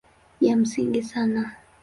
[0.39, 1.51] Ya msingi sana